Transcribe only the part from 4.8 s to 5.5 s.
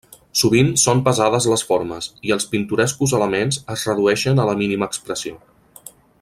expressió.